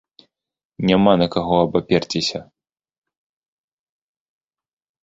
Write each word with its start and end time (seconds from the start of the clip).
Няма 0.89 1.13
на 1.21 1.27
каго 1.35 1.55
абаперціся! 1.65 2.39